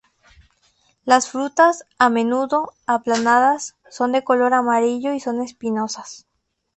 Las 1.05 1.29
frutas, 1.29 1.85
a 1.99 2.09
menudo, 2.09 2.73
aplanadas, 2.87 3.75
son 3.91 4.13
de 4.13 4.23
color 4.23 4.51
amarillo 4.55 5.13
y 5.13 5.19
son 5.19 5.43
espinosas. 5.43 6.25